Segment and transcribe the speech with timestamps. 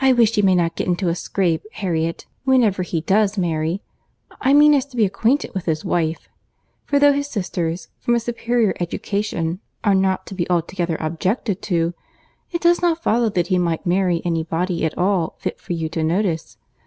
[0.00, 4.72] "I wish you may not get into a scrape, Harriet, whenever he does marry;—I mean,
[4.72, 9.94] as to being acquainted with his wife—for though his sisters, from a superior education, are
[9.94, 11.92] not to be altogether objected to,
[12.52, 15.90] it does not follow that he might marry any body at all fit for you
[15.90, 16.56] to notice.